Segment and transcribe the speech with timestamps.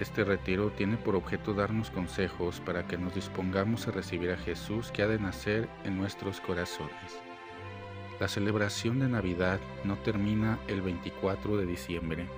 [0.00, 4.92] Este retiro tiene por objeto darnos consejos para que nos dispongamos a recibir a Jesús
[4.92, 7.20] que ha de nacer en nuestros corazones.
[8.20, 12.28] La celebración de Navidad no termina el 24 de diciembre,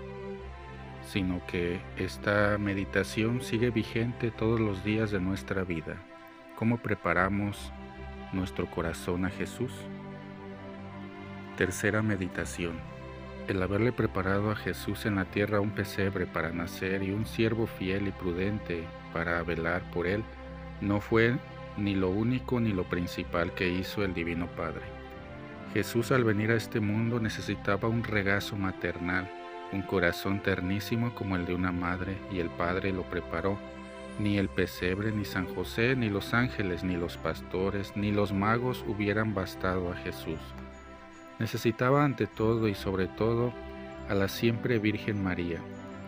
[1.06, 6.02] sino que esta meditación sigue vigente todos los días de nuestra vida.
[6.56, 7.72] ¿Cómo preparamos
[8.32, 9.72] nuestro corazón a Jesús?
[11.58, 12.99] Tercera meditación
[13.48, 17.66] el haberle preparado a Jesús en la tierra un pesebre para nacer y un siervo
[17.66, 20.22] fiel y prudente para velar por él,
[20.80, 21.36] no fue
[21.76, 24.82] ni lo único ni lo principal que hizo el Divino Padre.
[25.72, 29.30] Jesús al venir a este mundo necesitaba un regazo maternal,
[29.72, 33.58] un corazón ternísimo como el de una madre, y el Padre lo preparó.
[34.18, 38.84] Ni el pesebre, ni San José, ni los ángeles, ni los pastores, ni los magos
[38.86, 40.40] hubieran bastado a Jesús.
[41.40, 43.52] Necesitaba ante todo y sobre todo
[44.08, 45.58] a la siempre Virgen María.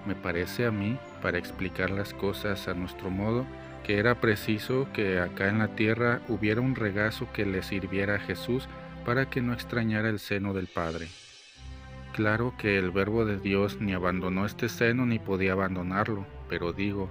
[0.07, 3.47] Me parece a mí, para explicar las cosas a nuestro modo,
[3.83, 8.21] que era preciso que acá en la tierra hubiera un regazo que le sirviera a
[8.21, 8.69] Jesús
[9.07, 11.09] para que no extrañara el seno del Padre.
[12.13, 17.09] Claro que el Verbo de Dios ni abandonó este seno ni podía abandonarlo, pero digo,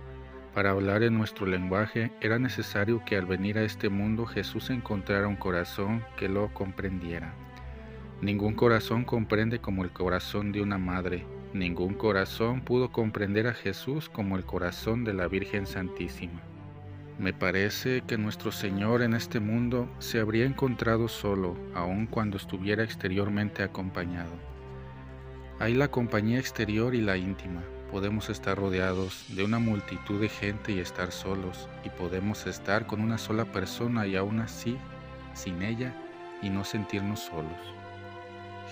[0.54, 5.28] para hablar en nuestro lenguaje era necesario que al venir a este mundo Jesús encontrara
[5.28, 7.34] un corazón que lo comprendiera.
[8.22, 11.26] Ningún corazón comprende como el corazón de una madre.
[11.54, 16.40] Ningún corazón pudo comprender a Jesús como el corazón de la Virgen Santísima.
[17.18, 22.84] Me parece que nuestro Señor en este mundo se habría encontrado solo, aun cuando estuviera
[22.84, 24.34] exteriormente acompañado.
[25.58, 27.64] Hay la compañía exterior y la íntima.
[27.92, 33.02] Podemos estar rodeados de una multitud de gente y estar solos, y podemos estar con
[33.02, 34.78] una sola persona y aún así,
[35.34, 35.92] sin ella,
[36.44, 37.81] y no sentirnos solos.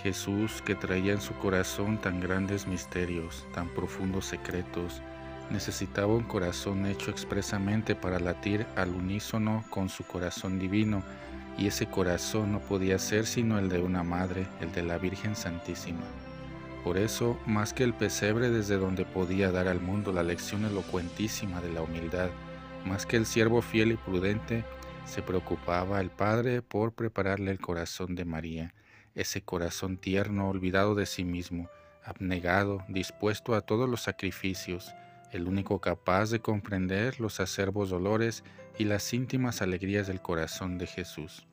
[0.04, 5.02] Jesús, que traía en su corazón tan grandes misterios, tan profundos secretos,
[5.50, 11.04] necesitaba un corazón hecho expresamente para latir al unísono con su corazón divino,
[11.58, 15.36] y ese corazón no podía ser sino el de una madre, el de la Virgen
[15.36, 16.06] Santísima.
[16.84, 21.60] Por eso, más que el pesebre desde donde podía dar al mundo la lección elocuentísima
[21.60, 22.30] de la humildad,
[22.86, 24.64] más que el siervo fiel y prudente,
[25.06, 28.74] se preocupaba el Padre por prepararle el corazón de María,
[29.16, 31.70] ese corazón tierno, olvidado de sí mismo,
[32.04, 34.94] abnegado, dispuesto a todos los sacrificios,
[35.32, 38.44] el único capaz de comprender los acervos dolores
[38.78, 41.46] y las íntimas alegrías del corazón de Jesús.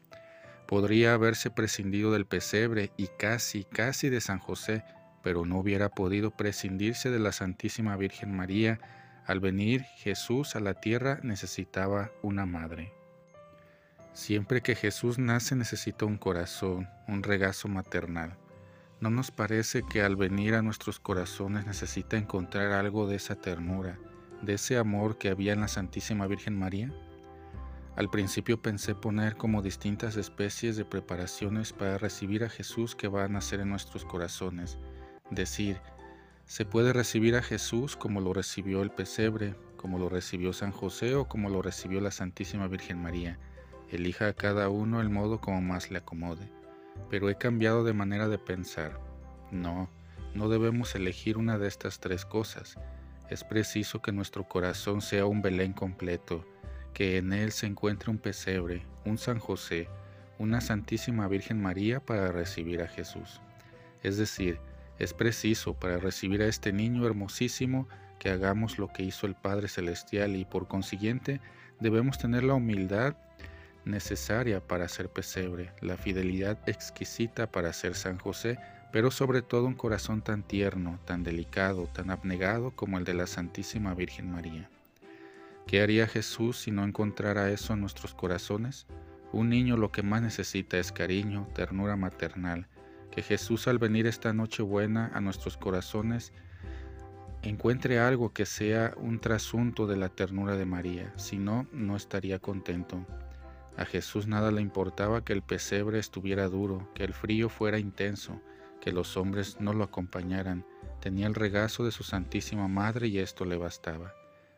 [0.67, 4.85] Podría haberse prescindido del pesebre y casi, casi de San José,
[5.23, 8.81] pero no hubiera podido prescindirse de la Santísima Virgen María.
[9.27, 12.96] Al venir Jesús a la tierra necesitaba una madre.
[14.17, 18.39] Siempre que Jesús nace necesita un corazón, un regazo maternal.
[18.99, 23.99] ¿No nos parece que al venir a nuestros corazones necesita encontrar algo de esa ternura,
[24.41, 26.91] de ese amor que había en la Santísima Virgen María?
[27.95, 33.25] Al principio pensé poner como distintas especies de preparaciones para recibir a Jesús que va
[33.25, 34.79] a nacer en nuestros corazones.
[35.31, 35.79] Decir,
[36.47, 41.15] se puede recibir a Jesús como lo recibió el pesebre, como lo recibió San José
[41.17, 43.39] o como lo recibió la Santísima Virgen María
[43.91, 46.51] Elija a cada uno el modo como más le acomode.
[47.11, 49.01] Pero he cambiado de manera de pensar.
[49.51, 49.89] No,
[50.35, 52.79] no debemos elegir una de estas tres cosas.
[53.31, 56.45] Es preciso que nuestro corazón sea un Belén completo,
[56.95, 59.89] que en él se encuentre un pesebre, un San José,
[60.39, 63.41] una Santísima Virgen María para recibir a Jesús.
[64.03, 64.59] Es decir,
[64.99, 67.89] es preciso para recibir a este niño hermosísimo
[68.19, 71.41] que hagamos lo que hizo el Padre Celestial y por consiguiente
[71.81, 73.17] debemos tener la humildad
[73.87, 78.59] necesaria para ser pesebre, la fidelidad exquisita para ser San José,
[78.93, 83.27] pero sobre todo un corazón tan tierno, tan delicado, tan abnegado como el de la
[83.27, 84.69] Santísima Virgen María.
[85.67, 88.87] ¿Qué haría Jesús si no encontrara eso en nuestros corazones?
[89.33, 92.69] Un niño lo que más necesita es cariño, ternura maternal.
[93.11, 96.33] Que Jesús al venir esta noche buena a nuestros corazones
[97.43, 102.39] encuentre algo que sea un trasunto de la ternura de María, si no, no estaría
[102.39, 103.05] contento.
[103.77, 108.41] A Jesús nada le importaba que el pesebre estuviera duro, que el frío fuera intenso,
[108.81, 110.65] que los hombres no lo acompañaran.
[111.01, 114.15] Tenía el regazo de su Santísima Madre y esto le bastaba.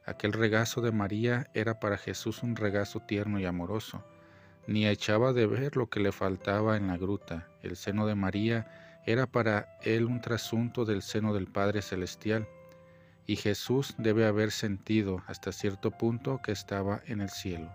[0.07, 4.05] Aquel regazo de María era para Jesús un regazo tierno y amoroso.
[4.67, 7.49] Ni echaba de ver lo que le faltaba en la gruta.
[7.63, 12.47] El seno de María era para él un trasunto del seno del Padre Celestial
[13.27, 17.71] y Jesús debe haber sentido hasta cierto punto que estaba en el cielo.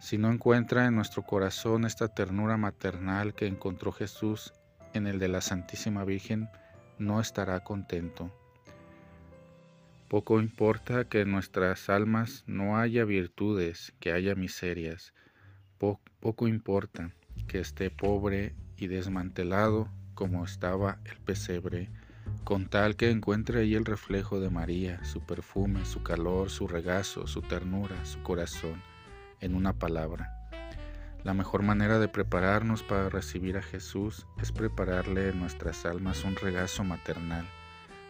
[0.00, 4.52] Si no encuentra en nuestro corazón esta ternura maternal que encontró Jesús
[4.92, 6.48] en el de la Santísima Virgen,
[6.98, 8.30] no estará contento.
[10.08, 15.14] Poco importa que en nuestras almas no haya virtudes, que haya miserias.
[15.78, 17.10] poco importa
[17.48, 21.90] que esté pobre y desmantelado como estaba el pesebre
[22.44, 27.26] con tal que encuentre ahí el reflejo de María, su perfume, su calor, su regazo,
[27.26, 28.82] su ternura, su corazón,
[29.40, 30.30] en una palabra.
[31.22, 36.36] La mejor manera de prepararnos para recibir a Jesús es prepararle en nuestras almas un
[36.36, 37.46] regazo maternal.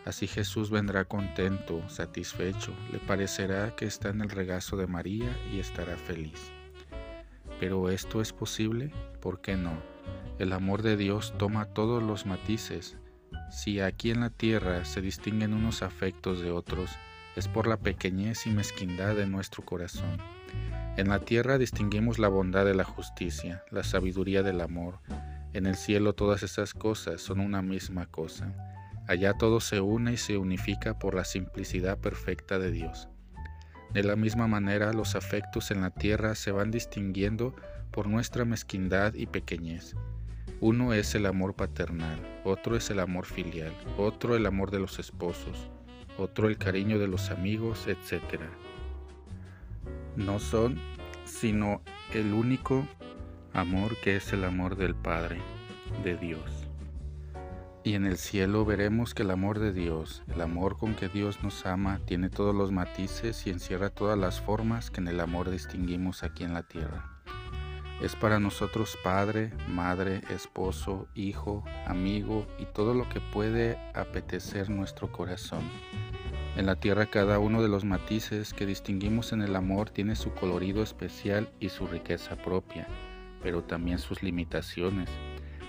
[0.05, 5.61] Así Jesús vendrá contento, satisfecho, le parecerá que está en el regazo de María y
[5.61, 6.51] estará feliz.
[7.61, 9.73] Pero esto es posible, ¿por qué no?
[10.39, 12.99] El amor de Dios toma todos los matices,
[13.51, 16.91] si aquí en la tierra se distinguen unos afectos de otros,
[17.37, 20.19] es por la pequeñez y mezquindad de nuestro corazón.
[20.97, 25.01] En la tierra distinguimos la bondad de la justicia, la sabiduría del amor.
[25.53, 28.53] En el cielo todas esas cosas son una misma cosa.
[29.09, 33.09] Allá todo se une y se unifica por la simplicidad perfecta de Dios.
[33.93, 37.55] De la misma manera los afectos en la tierra se van distinguiendo
[37.91, 39.95] por nuestra mezquindad y pequeñez.
[40.61, 44.99] Uno es el amor paternal, otro es el amor filial, otro el amor de los
[44.99, 45.71] esposos,
[46.19, 48.41] otro el cariño de los amigos, etc.
[50.17, 50.79] No son
[51.25, 51.81] sino
[52.13, 52.87] el único
[53.53, 55.41] amor que es el amor del Padre,
[56.03, 56.69] de Dios.
[57.83, 61.43] Y en el cielo veremos que el amor de Dios, el amor con que Dios
[61.43, 65.51] nos ama, tiene todos los matices y encierra todas las formas que en el amor
[65.51, 67.11] distinguimos aquí en la tierra.
[68.01, 75.13] Es para nosotros padre, madre, esposo, hijo, amigo y todo lo que puede apetecer nuestro
[75.13, 75.63] corazón.
[76.57, 80.33] En la tierra cada uno de los matices que distinguimos en el amor tiene su
[80.35, 82.87] colorido especial y su riqueza propia,
[83.43, 85.11] pero también sus limitaciones.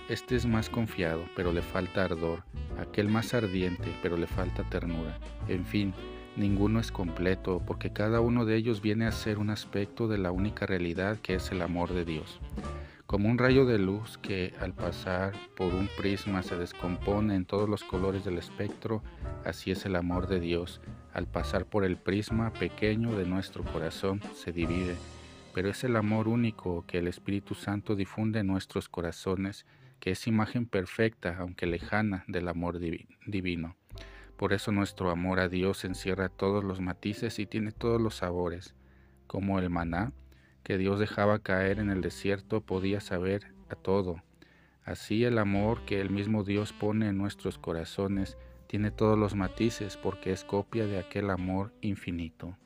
[0.08, 2.44] Este es más confiado, pero le falta ardor,
[2.78, 5.18] aquel más ardiente, pero le falta ternura.
[5.48, 5.92] En fin,
[6.36, 10.32] Ninguno es completo porque cada uno de ellos viene a ser un aspecto de la
[10.32, 12.40] única realidad que es el amor de Dios.
[13.06, 17.68] Como un rayo de luz que al pasar por un prisma se descompone en todos
[17.68, 19.00] los colores del espectro,
[19.44, 20.80] así es el amor de Dios.
[21.12, 24.96] Al pasar por el prisma pequeño de nuestro corazón se divide,
[25.54, 29.66] pero es el amor único que el Espíritu Santo difunde en nuestros corazones,
[30.00, 33.76] que es imagen perfecta, aunque lejana, del amor divino.
[34.36, 38.74] Por eso nuestro amor a Dios encierra todos los matices y tiene todos los sabores,
[39.28, 40.12] como el maná
[40.66, 44.24] que Dios dejaba caer en el desierto podía saber a todo.
[44.82, 48.36] Así el amor que el mismo Dios pone en nuestros corazones
[48.66, 52.58] tiene todos los matices porque es copia de aquel amor infinito.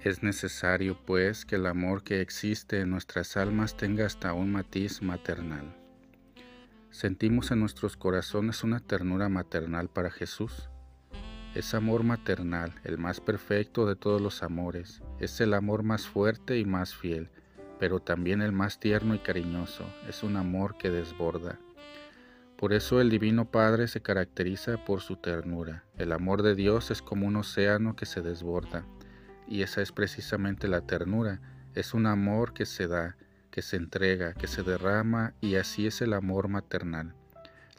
[0.00, 5.00] Es necesario, pues, que el amor que existe en nuestras almas tenga hasta un matiz
[5.00, 5.72] maternal.
[6.90, 10.68] Sentimos en nuestros corazones una ternura maternal para Jesús.
[11.52, 15.02] Es amor maternal, el más perfecto de todos los amores.
[15.18, 17.28] Es el amor más fuerte y más fiel,
[17.80, 19.84] pero también el más tierno y cariñoso.
[20.08, 21.58] Es un amor que desborda.
[22.56, 25.82] Por eso el Divino Padre se caracteriza por su ternura.
[25.98, 28.84] El amor de Dios es como un océano que se desborda.
[29.48, 31.40] Y esa es precisamente la ternura.
[31.74, 33.16] Es un amor que se da,
[33.50, 37.16] que se entrega, que se derrama y así es el amor maternal.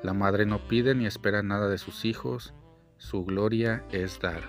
[0.03, 2.53] La madre no pide ni espera nada de sus hijos,
[3.01, 4.43] su gloria es dar.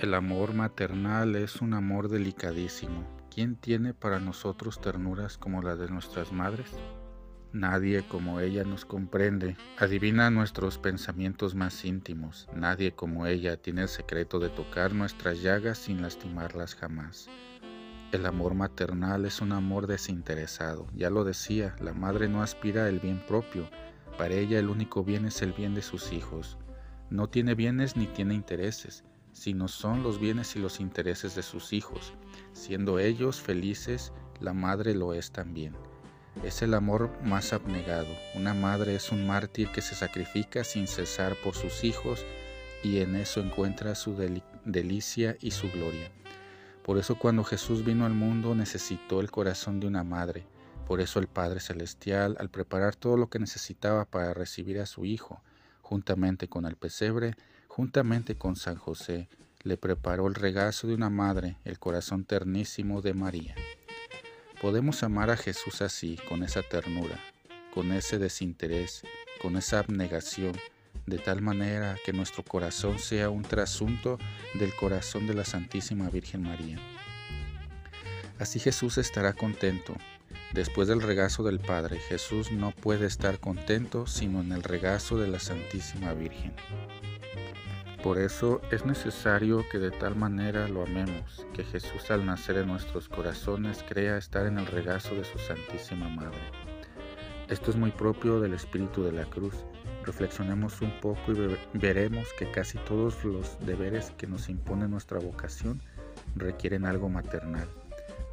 [0.00, 3.06] El amor maternal es un amor delicadísimo.
[3.32, 6.72] ¿Quién tiene para nosotros ternuras como la de nuestras madres?
[7.52, 12.48] Nadie como ella nos comprende, adivina nuestros pensamientos más íntimos.
[12.52, 17.28] Nadie como ella tiene el secreto de tocar nuestras llagas sin lastimarlas jamás.
[18.10, 20.88] El amor maternal es un amor desinteresado.
[20.96, 23.70] Ya lo decía, la madre no aspira al bien propio.
[24.18, 26.58] Para ella el único bien es el bien de sus hijos.
[27.10, 29.04] No tiene bienes ni tiene intereses.
[29.32, 32.12] sino son los bienes y los intereses de sus hijos.
[32.52, 35.74] Siendo ellos felices, la madre lo es también.
[36.44, 38.08] Es el amor más abnegado.
[38.34, 42.24] Una madre es un mártir que se sacrifica sin cesar por sus hijos
[42.82, 44.14] y en eso encuentra su
[44.64, 46.10] delicia y su gloria.
[46.82, 50.44] Por eso cuando Jesús vino al mundo necesitó el corazón de una madre.
[50.86, 55.04] Por eso el Padre Celestial, al preparar todo lo que necesitaba para recibir a su
[55.04, 55.40] Hijo,
[55.92, 57.34] juntamente con el pesebre,
[57.68, 59.28] juntamente con San José,
[59.62, 63.54] le preparó el regazo de una madre, el corazón ternísimo de María.
[64.62, 67.20] Podemos amar a Jesús así, con esa ternura,
[67.74, 69.02] con ese desinterés,
[69.42, 70.54] con esa abnegación,
[71.04, 74.18] de tal manera que nuestro corazón sea un trasunto
[74.54, 76.78] del corazón de la Santísima Virgen María.
[78.38, 79.94] Así Jesús estará contento.
[80.52, 85.28] Después del regazo del Padre, Jesús no puede estar contento sino en el regazo de
[85.28, 86.52] la Santísima Virgen.
[88.02, 92.66] Por eso es necesario que de tal manera lo amemos, que Jesús al nacer en
[92.66, 96.40] nuestros corazones crea estar en el regazo de su Santísima Madre.
[97.48, 99.54] Esto es muy propio del espíritu de la cruz
[100.04, 105.80] Reflexionemos un poco y veremos que casi todos los deberes que nos impone nuestra vocación
[106.34, 107.68] requieren algo maternal.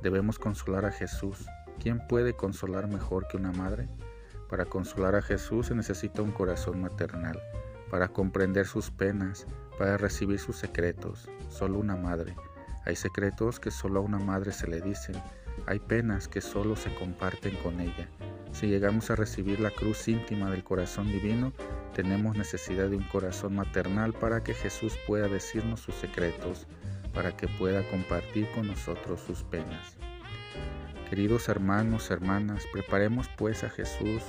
[0.02, 1.46] Debemos consolar a Jesús.
[1.80, 3.88] ¿Quién puede consolar mejor que una madre?
[4.50, 7.40] Para consolar a Jesús se necesita un corazón maternal,
[7.90, 11.30] para comprender sus penas, para recibir sus secretos.
[11.48, 12.36] Solo una madre.
[12.86, 15.16] Hay secretos que solo a una madre se le dicen,
[15.68, 18.10] hay penas que solo se comparten con ella.
[18.52, 21.54] Si llegamos a recibir la cruz íntima del corazón divino,
[21.96, 26.68] tenemos necesidad de un corazón maternal para que Jesús pueda decirnos sus secretos,
[27.14, 29.98] para que pueda compartir con nosotros sus penas.
[31.10, 34.22] Queridos hermanos, hermanas, preparemos pues a Jesús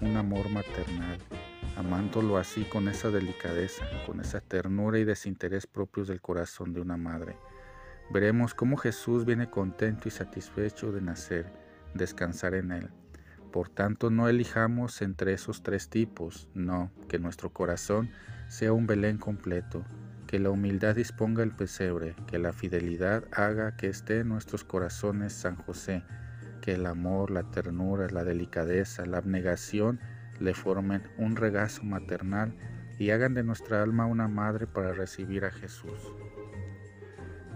[0.00, 1.16] un amor maternal,
[1.76, 6.96] amándolo así con esa delicadeza, con esa ternura y desinterés propios del corazón de una
[6.96, 7.36] madre.
[8.10, 11.52] Veremos cómo Jesús viene contento y satisfecho de nacer,
[11.94, 12.88] descansar en Él.
[13.52, 18.10] Por tanto, no elijamos entre esos tres tipos, no, que nuestro corazón
[18.48, 19.84] sea un Belén completo,
[20.26, 25.32] que la humildad disponga el pesebre, que la fidelidad haga que esté en nuestros corazones
[25.32, 26.02] San José,
[26.64, 30.00] que el amor, la ternura, la delicadeza, la abnegación
[30.40, 32.56] le formen un regazo maternal
[32.98, 36.00] y hagan de nuestra alma una madre para recibir a Jesús.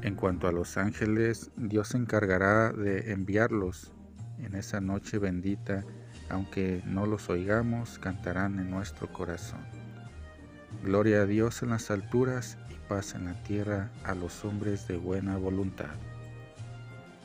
[0.03, 3.95] En cuanto a los ángeles, Dios se encargará de enviarlos
[4.37, 5.87] en esa noche bendita,
[6.29, 9.65] aunque no los oigamos, cantarán en nuestro corazón.
[10.85, 14.99] Gloria a Dios en las alturas y paz en la tierra a los hombres de
[14.99, 15.95] buena voluntad.